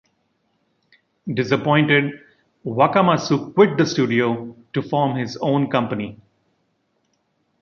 Disappointed, 1.31 2.21
Wakamatsu 2.65 3.53
quit 3.53 3.77
the 3.77 3.85
studio 3.85 4.57
to 4.73 4.81
form 4.81 5.15
his 5.15 5.37
own 5.37 5.69
company. 5.69 6.19